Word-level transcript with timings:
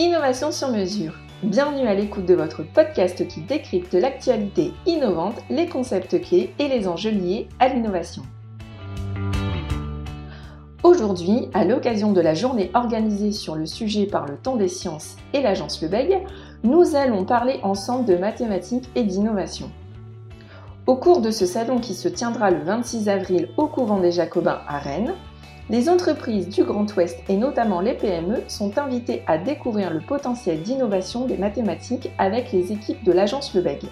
Innovation 0.00 0.52
sur 0.52 0.68
mesure. 0.68 1.12
Bienvenue 1.42 1.88
à 1.88 1.94
l'écoute 1.94 2.24
de 2.24 2.36
votre 2.36 2.62
podcast 2.62 3.26
qui 3.26 3.40
décrypte 3.40 3.94
l'actualité 3.94 4.72
innovante, 4.86 5.34
les 5.50 5.66
concepts 5.66 6.20
clés 6.20 6.54
et 6.60 6.68
les 6.68 6.86
enjeux 6.86 7.10
liés 7.10 7.48
à 7.58 7.66
l'innovation. 7.66 8.22
Aujourd'hui, 10.84 11.48
à 11.52 11.64
l'occasion 11.64 12.12
de 12.12 12.20
la 12.20 12.34
journée 12.34 12.70
organisée 12.74 13.32
sur 13.32 13.56
le 13.56 13.66
sujet 13.66 14.06
par 14.06 14.26
le 14.26 14.36
Temps 14.36 14.54
des 14.54 14.68
Sciences 14.68 15.16
et 15.32 15.42
l'agence 15.42 15.82
Lebeg, 15.82 16.24
nous 16.62 16.94
allons 16.94 17.24
parler 17.24 17.58
ensemble 17.64 18.04
de 18.04 18.14
mathématiques 18.14 18.88
et 18.94 19.02
d'innovation. 19.02 19.68
Au 20.86 20.94
cours 20.94 21.20
de 21.20 21.32
ce 21.32 21.44
salon 21.44 21.80
qui 21.80 21.94
se 21.94 22.06
tiendra 22.06 22.52
le 22.52 22.62
26 22.62 23.08
avril 23.08 23.48
au 23.56 23.66
couvent 23.66 23.98
des 23.98 24.12
Jacobins 24.12 24.60
à 24.68 24.78
Rennes, 24.78 25.14
les 25.70 25.90
entreprises 25.90 26.48
du 26.48 26.64
Grand 26.64 26.86
Ouest 26.96 27.18
et 27.28 27.36
notamment 27.36 27.80
les 27.80 27.94
PME 27.94 28.42
sont 28.48 28.78
invitées 28.78 29.22
à 29.26 29.36
découvrir 29.36 29.90
le 29.92 30.00
potentiel 30.00 30.62
d'innovation 30.62 31.26
des 31.26 31.36
mathématiques 31.36 32.10
avec 32.16 32.52
les 32.52 32.72
équipes 32.72 33.04
de 33.04 33.12
l'agence 33.12 33.54
Lebeg. 33.54 33.82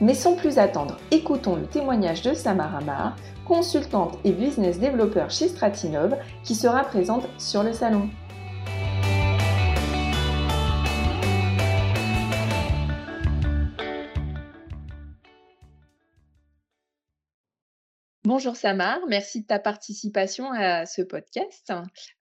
Mais 0.00 0.14
sans 0.14 0.34
plus 0.34 0.58
attendre, 0.58 0.96
écoutons 1.10 1.56
le 1.56 1.66
témoignage 1.66 2.22
de 2.22 2.34
Samara 2.34 2.80
Mar, 2.80 3.16
consultante 3.44 4.18
et 4.24 4.32
business 4.32 4.78
developer 4.78 5.26
chez 5.28 5.48
Stratinov, 5.48 6.16
qui 6.44 6.54
sera 6.54 6.82
présente 6.82 7.28
sur 7.38 7.62
le 7.62 7.72
salon. 7.72 8.08
Bonjour 18.24 18.54
Samar, 18.54 19.00
merci 19.08 19.40
de 19.40 19.46
ta 19.48 19.58
participation 19.58 20.52
à 20.52 20.86
ce 20.86 21.02
podcast. 21.02 21.72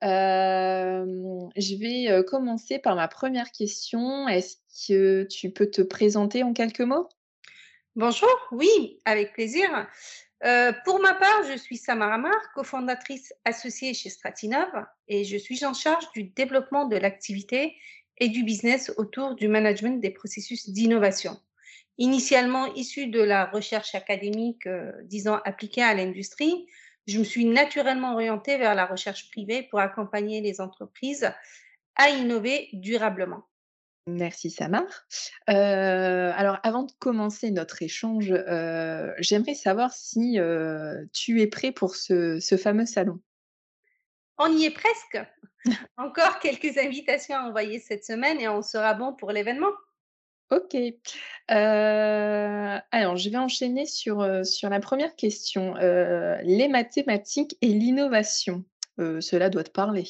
Euh, 0.04 1.06
je 1.56 1.76
vais 1.76 2.10
euh, 2.10 2.24
commencer 2.24 2.80
par 2.80 2.96
ma 2.96 3.08
première 3.08 3.52
question. 3.52 4.28
Est-ce 4.28 4.58
que 4.88 5.28
tu 5.30 5.52
peux 5.52 5.70
te 5.70 5.84
présenter 5.84 6.42
en 6.42 6.54
quelques 6.54 6.82
mots? 6.82 7.08
Bonjour, 7.96 8.36
oui, 8.52 9.00
avec 9.06 9.34
plaisir. 9.34 9.70
Euh, 10.44 10.74
pour 10.86 11.00
ma 11.02 11.14
part, 11.14 11.44
je 11.48 11.56
suis 11.56 11.78
Samara 11.78 12.16
Amar, 12.16 12.52
cofondatrice 12.56 13.32
associée 13.46 13.94
chez 13.94 14.10
Stratinov 14.10 14.72
et 15.08 15.24
je 15.24 15.38
suis 15.38 15.64
en 15.66 15.76
charge 15.76 16.12
du 16.14 16.24
développement 16.24 16.86
de 16.88 16.98
l'activité 16.98 17.76
et 18.18 18.30
du 18.30 18.44
business 18.44 18.92
autour 18.98 19.36
du 19.36 19.48
management 19.48 20.00
des 20.00 20.10
processus 20.10 20.68
d'innovation 20.68 21.40
initialement 22.02 22.74
issue 22.74 23.08
de 23.08 23.22
la 23.22 23.46
recherche 23.46 23.94
académique, 23.94 24.66
euh, 24.66 24.92
disons 25.04 25.36
appliquée 25.46 25.84
à 25.84 25.94
l'industrie, 25.94 26.66
je 27.06 27.20
me 27.20 27.24
suis 27.24 27.46
naturellement 27.46 28.14
orientée 28.14 28.58
vers 28.58 28.74
la 28.74 28.86
recherche 28.86 29.30
privée 29.30 29.68
pour 29.70 29.80
accompagner 29.80 30.42
les 30.42 30.62
entreprises 30.62 31.32
à 31.96 32.10
innover 32.10 32.70
durablement. 32.74 33.44
Merci 34.08 34.50
Samar. 34.50 34.84
Euh, 35.50 36.32
alors 36.36 36.58
avant 36.64 36.84
de 36.84 36.92
commencer 36.98 37.52
notre 37.52 37.84
échange, 37.84 38.32
euh, 38.32 39.12
j'aimerais 39.20 39.54
savoir 39.54 39.94
si 39.94 40.40
tu 41.14 41.42
es 41.42 41.48
prêt 41.48 41.72
pour 41.72 41.96
ce, 41.96 42.40
ce 42.40 42.58
fameux 42.58 42.88
salon. 42.88 43.20
On 44.40 44.52
y 44.52 44.66
est 44.66 44.72
presque. 44.74 45.20
Encore 45.98 46.40
quelques 46.40 46.80
invitations 46.80 47.36
à 47.36 47.44
envoyer 47.44 47.78
cette 47.78 48.04
semaine 48.04 48.40
et 48.40 48.48
on 48.48 48.64
sera 48.64 48.96
bon 48.96 49.14
pour 49.14 49.32
l'événement. 49.32 49.72
OK. 50.52 50.76
alors 51.48 53.16
je 53.16 53.30
vais 53.30 53.38
enchaîner 53.38 53.86
sur, 53.86 54.46
sur 54.46 54.70
la 54.70 54.80
première 54.80 55.16
question. 55.16 55.76
les 55.76 56.68
mathématiques 56.68 57.58
et 57.62 57.68
l'innovation, 57.68 58.66
cela 58.98 59.50
doit 59.50 59.64
te 59.64 59.72
parler? 59.72 60.06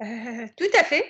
tout 0.00 0.78
à 0.78 0.84
fait. 0.84 1.04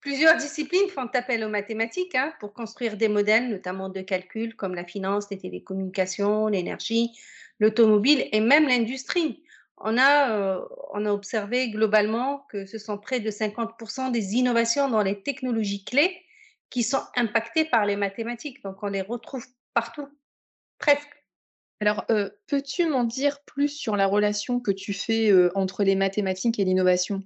Plusieurs 0.00 0.36
disciplines 0.36 0.88
font 0.88 1.08
appel 1.12 1.44
aux 1.44 1.48
mathématiques, 1.48 2.14
hein, 2.14 2.32
pour 2.40 2.54
construire 2.54 2.96
des 2.96 3.08
modèles, 3.08 3.50
notamment 3.50 3.90
de 3.90 4.00
calcul 4.00 4.56
comme 4.56 4.74
la 4.74 4.84
finance, 4.84 5.28
les 5.30 5.36
télécommunications, 5.36 6.46
l'énergie, 6.46 7.10
l'automobile 7.58 8.26
et 8.32 8.40
même 8.40 8.66
l'industrie. 8.66 9.42
On 9.76 9.98
a, 9.98 10.64
on 10.92 11.04
a 11.04 11.12
observé 11.12 11.70
globalement 11.70 12.46
que 12.50 12.66
ce 12.66 12.78
sont 12.78 12.98
près 12.98 13.20
de 13.20 13.30
50% 13.30 14.10
des 14.10 14.34
innovations 14.36 14.88
dans 14.88 15.02
les 15.02 15.22
technologies 15.22 15.84
clés 15.84 16.22
qui 16.70 16.82
sont 16.82 17.02
impactés 17.16 17.64
par 17.64 17.84
les 17.84 17.96
mathématiques. 17.96 18.62
Donc, 18.62 18.82
on 18.82 18.88
les 18.88 19.02
retrouve 19.02 19.44
partout, 19.74 20.08
presque. 20.78 21.10
Alors, 21.80 22.04
euh, 22.10 22.30
peux-tu 22.46 22.86
m'en 22.86 23.04
dire 23.04 23.42
plus 23.44 23.68
sur 23.68 23.96
la 23.96 24.06
relation 24.06 24.60
que 24.60 24.70
tu 24.70 24.92
fais 24.92 25.30
euh, 25.30 25.50
entre 25.54 25.82
les 25.82 25.96
mathématiques 25.96 26.58
et 26.58 26.64
l'innovation? 26.64 27.22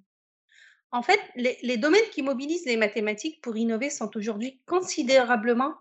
En 0.93 1.03
fait, 1.03 1.21
les, 1.35 1.77
domaines 1.77 2.09
qui 2.13 2.23
mobilisent 2.23 2.67
les 2.67 2.77
mathématiques 2.77 3.41
pour 3.43 3.57
innover 3.57 3.91
sont 3.91 4.17
aujourd'hui 4.17 4.61
considérablement 4.65 5.75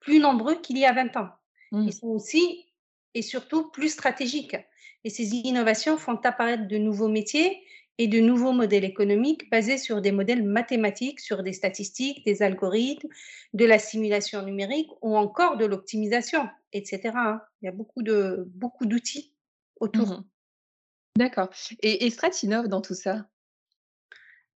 plus 0.00 0.18
nombreux 0.18 0.60
qu'il 0.60 0.76
y 0.76 0.84
a 0.84 0.92
20 0.92 1.16
ans. 1.16 1.28
Mmh. 1.70 1.86
Ils 1.86 1.92
sont 1.92 2.08
aussi 2.08 2.66
et 3.14 3.22
surtout 3.22 3.70
plus 3.70 3.90
stratégiques. 3.90 4.56
Et 5.04 5.10
ces 5.10 5.34
innovations 5.36 5.96
font 5.96 6.16
apparaître 6.16 6.66
de 6.66 6.78
nouveaux 6.78 7.08
métiers 7.08 7.62
et 7.98 8.08
de 8.08 8.20
nouveaux 8.20 8.52
modèles 8.52 8.84
économiques 8.84 9.50
basés 9.50 9.78
sur 9.78 10.00
des 10.00 10.12
modèles 10.12 10.42
mathématiques, 10.42 11.20
sur 11.20 11.42
des 11.42 11.52
statistiques, 11.52 12.24
des 12.26 12.42
algorithmes, 12.42 13.08
de 13.54 13.64
la 13.64 13.78
simulation 13.78 14.42
numérique 14.42 14.90
ou 15.00 15.16
encore 15.16 15.56
de 15.56 15.64
l'optimisation, 15.64 16.48
etc. 16.72 17.12
Hein. 17.14 17.40
Il 17.62 17.66
y 17.66 17.68
a 17.68 17.72
beaucoup 17.72 18.02
de 18.02 18.44
beaucoup 18.54 18.86
d'outils 18.86 19.34
autour. 19.80 20.08
Mmh 20.08 20.24
D'accord. 21.16 21.48
Et, 21.80 22.10
Stratinov 22.10 22.68
dans 22.68 22.82
tout 22.82 22.94
ça? 22.94 23.26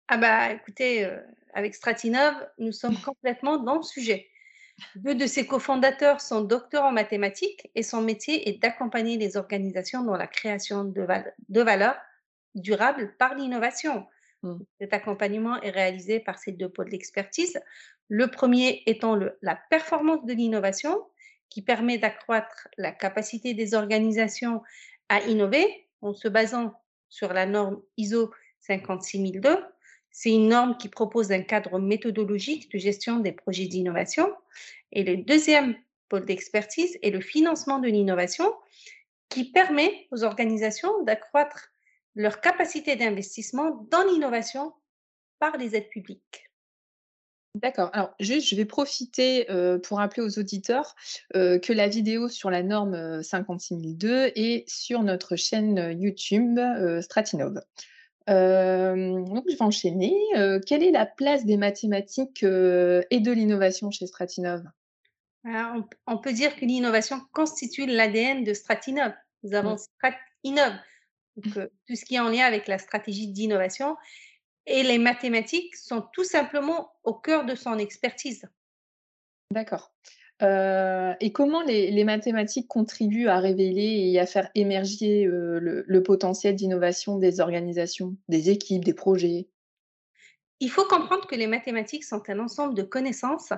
Ah 0.09 0.17
bah 0.17 0.51
écoutez, 0.51 1.05
euh, 1.05 1.17
avec 1.53 1.73
Stratinov, 1.73 2.35
nous 2.57 2.73
sommes 2.73 2.97
complètement 3.05 3.57
dans 3.57 3.77
le 3.77 3.83
sujet. 3.83 4.27
Deux 4.95 5.15
de 5.15 5.25
ses 5.25 5.47
cofondateurs 5.47 6.19
sont 6.19 6.41
docteurs 6.41 6.83
en 6.83 6.91
mathématiques 6.91 7.69
et 7.75 7.83
son 7.83 8.01
métier 8.01 8.49
est 8.49 8.61
d'accompagner 8.61 9.17
les 9.17 9.37
organisations 9.37 10.03
dans 10.03 10.17
la 10.17 10.27
création 10.27 10.83
de, 10.83 11.05
de 11.47 11.61
valeur 11.61 11.95
durable 12.61 13.15
par 13.17 13.35
l'innovation. 13.35 14.05
Mmh. 14.43 14.55
Cet 14.79 14.93
accompagnement 14.93 15.61
est 15.61 15.71
réalisé 15.71 16.19
par 16.19 16.37
ces 16.37 16.51
deux 16.51 16.69
pôles 16.69 16.89
d'expertise. 16.89 17.59
Le 18.07 18.27
premier 18.27 18.83
étant 18.85 19.19
la 19.41 19.59
performance 19.69 20.25
de 20.25 20.33
l'innovation, 20.33 21.03
qui 21.49 21.61
permet 21.61 21.97
d'accroître 21.97 22.67
la 22.77 22.91
capacité 22.91 23.53
des 23.53 23.73
organisations 23.73 24.61
à 25.09 25.21
innover 25.21 25.87
en 26.01 26.13
se 26.13 26.27
basant 26.27 26.73
sur 27.09 27.33
la 27.33 27.45
norme 27.45 27.81
ISO 27.97 28.31
56002. 28.59 29.57
C'est 30.11 30.31
une 30.31 30.49
norme 30.49 30.77
qui 30.77 30.89
propose 30.89 31.31
un 31.31 31.41
cadre 31.41 31.79
méthodologique 31.79 32.71
de 32.71 32.77
gestion 32.77 33.19
des 33.19 33.31
projets 33.31 33.65
d'innovation. 33.65 34.31
Et 34.91 35.03
le 35.03 35.17
deuxième 35.17 35.75
pôle 36.07 36.25
d'expertise 36.25 36.97
est 37.01 37.11
le 37.11 37.21
financement 37.21 37.79
de 37.79 37.87
l'innovation, 37.87 38.53
qui 39.29 39.51
permet 39.51 40.07
aux 40.11 40.23
organisations 40.23 41.03
d'accroître 41.03 41.71
leur 42.19 42.41
capacité 42.41 42.97
d'investissement 42.97 43.87
dans 43.89 44.03
l'innovation 44.03 44.73
par 45.39 45.55
les 45.55 45.77
aides 45.77 45.87
publiques. 45.87 46.51
D'accord. 47.55 47.89
Alors, 47.93 48.13
juste, 48.19 48.49
je 48.49 48.55
vais 48.57 48.65
profiter 48.65 49.47
pour 49.83 49.97
rappeler 49.97 50.21
aux 50.21 50.37
auditeurs 50.37 50.95
que 51.33 51.73
la 51.73 51.87
vidéo 51.87 52.27
sur 52.27 52.51
la 52.51 52.61
norme 52.61 53.23
56002 53.23 54.33
est 54.35 54.69
sur 54.69 55.01
notre 55.01 55.35
chaîne 55.35 55.97
YouTube 55.97 56.59
Stratinov. 57.01 57.53
donc, 58.27 59.45
je 59.47 59.55
vais 59.55 59.61
enchaîner. 59.61 60.13
quelle 60.67 60.83
est 60.83 60.91
la 60.91 61.05
place 61.05 61.45
des 61.45 61.57
mathématiques 61.57 62.43
et 62.43 63.19
de 63.19 63.31
l'innovation 63.31 63.91
chez 63.91 64.07
Stratinov? 64.07 64.63
On, 65.45 65.85
on, 66.05 66.17
peut 66.17 66.33
dire 66.33 66.55
que 66.57 66.65
l'innovation 66.65 67.21
constitue 67.31 67.85
l'ADN 67.85 68.43
de 68.43 68.53
Stratinov. 68.53 69.13
Nous 69.43 69.53
avons 69.53 69.75
mmh. 69.75 69.77
Stratinov, 69.77 70.73
tout 71.41 71.95
ce 71.95 72.05
qui 72.05 72.15
est 72.15 72.19
en 72.19 72.29
lien 72.29 72.45
avec 72.45 72.67
la 72.67 72.77
stratégie 72.77 73.27
d'innovation. 73.27 73.95
Et 74.65 74.83
les 74.83 74.97
mathématiques 74.97 75.75
sont 75.75 76.03
tout 76.13 76.23
simplement 76.23 76.91
au 77.03 77.13
cœur 77.13 77.45
de 77.45 77.55
son 77.55 77.77
expertise. 77.79 78.45
D'accord. 79.51 79.91
et 80.41 81.31
comment 81.33 81.63
les, 81.63 82.03
mathématiques 82.03 82.67
contribuent 82.67 83.27
à 83.27 83.39
révéler 83.39 84.11
et 84.11 84.19
à 84.19 84.27
faire 84.27 84.49
émerger 84.53 85.25
le, 85.25 86.03
potentiel 86.03 86.55
d'innovation 86.55 87.17
des 87.17 87.39
organisations, 87.39 88.15
des 88.27 88.51
équipes, 88.51 88.85
des 88.85 88.93
projets? 88.93 89.49
Il 90.59 90.69
faut 90.69 90.85
comprendre 90.85 91.25
que 91.25 91.35
les 91.35 91.47
mathématiques 91.47 92.03
sont 92.03 92.21
un 92.29 92.39
ensemble 92.39 92.75
de 92.75 92.83
connaissances 92.83 93.53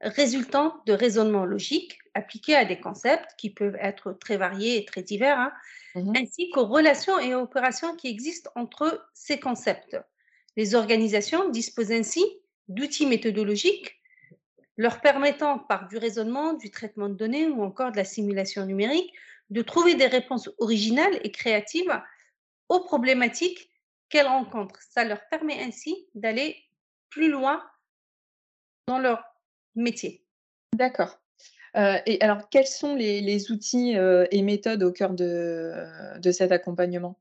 résultant 0.00 0.80
de 0.86 0.92
raisonnements 0.92 1.44
logiques 1.44 1.98
appliqués 2.14 2.56
à 2.56 2.64
des 2.64 2.80
concepts 2.80 3.34
qui 3.36 3.50
peuvent 3.50 3.76
être 3.80 4.12
très 4.12 4.36
variés 4.36 4.76
et 4.76 4.84
très 4.84 5.02
divers, 5.02 5.38
hein, 5.38 5.52
mmh 5.94 6.12
ainsi 6.16 6.50
qu'aux 6.50 6.66
relations 6.66 7.18
et 7.18 7.34
opérations 7.34 7.96
qui 7.96 8.08
existent 8.08 8.50
entre 8.54 9.06
ces 9.14 9.38
concepts. 9.38 9.98
Les 10.56 10.74
organisations 10.74 11.48
disposent 11.50 11.92
ainsi 11.92 12.24
d'outils 12.68 13.06
méthodologiques 13.06 14.00
leur 14.76 15.02
permettant, 15.02 15.58
par 15.58 15.88
du 15.88 15.98
raisonnement, 15.98 16.54
du 16.54 16.70
traitement 16.70 17.10
de 17.10 17.14
données 17.14 17.48
ou 17.48 17.62
encore 17.62 17.92
de 17.92 17.98
la 17.98 18.04
simulation 18.04 18.64
numérique, 18.64 19.12
de 19.50 19.60
trouver 19.60 19.94
des 19.94 20.06
réponses 20.06 20.48
originales 20.58 21.20
et 21.22 21.30
créatives 21.30 22.00
aux 22.70 22.80
problématiques 22.80 23.70
qu'elles 24.08 24.26
rencontrent. 24.26 24.80
Ça 24.80 25.04
leur 25.04 25.20
permet 25.28 25.60
ainsi 25.60 26.08
d'aller 26.14 26.56
plus 27.10 27.30
loin 27.30 27.62
dans 28.86 28.98
leur 28.98 29.22
métier. 29.74 30.24
D'accord. 30.74 31.18
et 31.74 32.18
alors, 32.20 32.48
quels 32.50 32.66
sont 32.66 32.94
les, 32.94 33.50
outils 33.50 33.94
et 34.30 34.42
méthodes 34.42 34.82
au 34.82 34.92
cœur 34.92 35.12
de, 35.12 35.72
de 36.18 36.32
cet 36.32 36.52
accompagnement? 36.52 37.18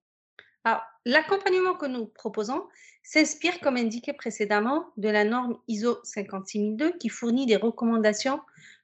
Alors, 0.63 0.81
l'accompagnement 1.05 1.75
que 1.75 1.85
nous 1.85 2.05
proposons 2.05 2.63
s'inspire, 3.03 3.59
comme 3.59 3.77
indiqué 3.77 4.13
précédemment, 4.13 4.85
de 4.97 5.09
la 5.09 5.23
norme 5.23 5.57
ISO 5.67 5.99
56002 6.03 6.91
qui 6.99 7.09
fournit 7.09 7.45
des 7.45 7.55
recommandations 7.55 8.39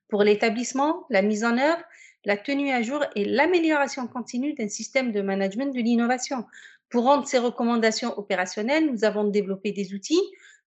pour 0.08 0.24
l'établissement, 0.24 1.06
la 1.10 1.22
mise 1.22 1.44
en 1.44 1.58
œuvre, 1.58 1.84
la 2.26 2.38
tenue 2.38 2.72
à 2.72 2.82
jour 2.82 3.04
et 3.16 3.26
l'amélioration 3.26 4.08
continue 4.08 4.54
d'un 4.54 4.70
système 4.70 5.12
de 5.12 5.22
management 5.22 5.74
de 5.74 5.80
l'innovation. 5.80 6.46
Pour 6.90 7.04
rendre 7.04 7.28
ces 7.28 7.38
recommandations 7.38 8.18
opérationnelles, 8.18 8.92
nous 8.92 9.04
avons 9.04 9.26
développé 9.26 9.72
des 9.72 9.94
outils 9.94 10.22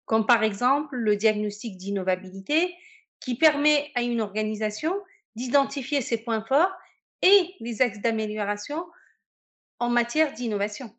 comme 0.07 0.25
par 0.25 0.43
exemple 0.43 0.95
le 0.95 1.15
diagnostic 1.15 1.77
d'innovabilité 1.77 2.73
qui 3.19 3.35
permet 3.35 3.91
à 3.93 4.01
une 4.01 4.21
organisation 4.21 4.95
d'identifier 5.35 6.01
ses 6.01 6.17
points 6.17 6.43
forts 6.43 6.71
et 7.21 7.53
les 7.59 7.81
axes 7.81 8.01
d'amélioration 8.01 8.85
en 9.79 9.89
matière 9.89 10.33
d'innovation. 10.33 10.95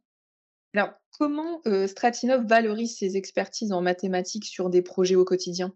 Alors, 0.75 0.91
comment 1.19 1.61
euh, 1.67 1.87
Stratinov 1.87 2.47
valorise 2.47 2.99
ses 2.99 3.17
expertises 3.17 3.73
en 3.73 3.81
mathématiques 3.81 4.45
sur 4.45 4.69
des 4.71 4.83
projets 4.83 5.17
au 5.17 5.25
quotidien? 5.25 5.73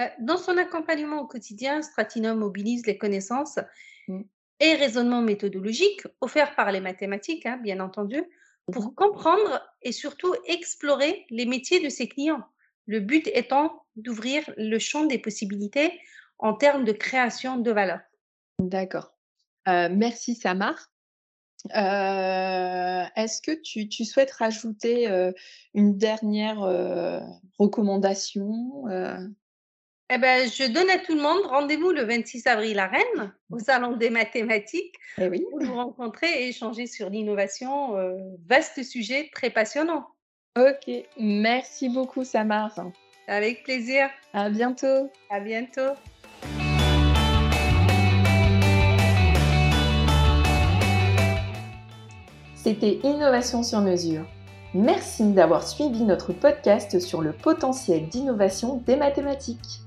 Euh, 0.00 0.06
Dans 0.20 0.38
son 0.38 0.56
accompagnement 0.56 1.20
au 1.20 1.26
quotidien, 1.26 1.82
Stratinov 1.82 2.38
mobilise 2.38 2.86
les 2.86 2.96
connaissances 2.96 3.58
mmh. 4.08 4.20
et 4.60 4.74
raisonnements 4.74 5.22
méthodologiques 5.22 6.06
offerts 6.20 6.54
par 6.54 6.70
les 6.70 6.80
mathématiques, 6.80 7.46
hein, 7.46 7.58
bien 7.62 7.80
entendu, 7.80 8.22
pour 8.72 8.86
mmh 8.86 8.94
comprendre 8.94 9.60
et 9.82 9.92
surtout 9.92 10.34
explorer 10.46 11.26
les 11.30 11.46
métiers 11.46 11.82
de 11.82 11.88
ses 11.88 12.08
clients. 12.08 12.42
Le 12.86 13.00
but 13.00 13.26
étant 13.28 13.84
d'ouvrir 13.96 14.42
le 14.56 14.78
champ 14.78 15.04
des 15.04 15.18
possibilités 15.18 16.00
en 16.38 16.54
termes 16.54 16.84
de 16.84 16.92
création 16.92 17.58
de 17.58 17.70
valeur. 17.70 18.00
D'accord. 18.58 19.12
Euh, 19.68 19.88
merci 19.90 20.34
Samar. 20.34 20.90
Euh, 21.74 23.04
est-ce 23.16 23.40
que 23.40 23.52
tu, 23.52 24.04
souhaites 24.04 24.32
rajouter 24.32 25.08
euh, 25.08 25.32
une 25.72 25.96
dernière 25.96 26.60
recommandation 27.58 28.84
eh 30.10 30.18
ben, 30.18 30.48
je 30.48 30.70
donne 30.70 30.90
à 30.90 30.98
tout 30.98 31.14
le 31.14 31.22
monde 31.22 31.46
rendez-vous 31.46 31.90
le 31.90 32.02
26 32.02 32.46
avril 32.46 32.78
à 32.78 32.86
Rennes, 32.86 33.32
au 33.50 33.58
Salon 33.58 33.96
des 33.96 34.10
mathématiques, 34.10 34.94
eh 35.18 35.30
pour 35.30 35.60
nous 35.60 35.74
rencontrer 35.74 36.28
et 36.28 36.48
échanger 36.48 36.86
sur 36.86 37.08
l'innovation. 37.08 37.94
vaste 38.46 38.82
sujet, 38.82 39.30
très 39.34 39.48
passionnant. 39.48 40.06
Ok, 40.58 40.92
merci 41.18 41.88
beaucoup 41.88 42.22
Samar. 42.22 42.72
Avec 43.26 43.64
plaisir. 43.64 44.10
À 44.34 44.50
bientôt. 44.50 45.10
À 45.30 45.40
bientôt. 45.40 45.94
C'était 52.54 52.98
Innovation 53.02 53.62
sur 53.62 53.80
mesure. 53.80 54.26
Merci 54.74 55.32
d'avoir 55.32 55.66
suivi 55.66 56.02
notre 56.02 56.32
podcast 56.32 56.98
sur 56.98 57.22
le 57.22 57.32
potentiel 57.32 58.08
d'innovation 58.08 58.76
des 58.86 58.96
mathématiques. 58.96 59.83